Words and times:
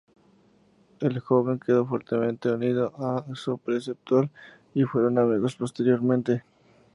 El 0.99 1.19
joven 1.19 1.59
quedó 1.59 1.85
fuertemente 1.85 2.51
unido 2.51 2.91
a 2.97 3.23
su 3.35 3.59
preceptor 3.59 4.31
y 4.73 4.81
fueron 4.81 5.19
amigos 5.19 5.55
posteriormente. 5.57 6.43